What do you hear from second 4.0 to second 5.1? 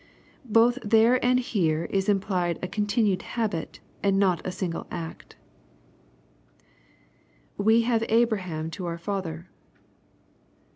and not a single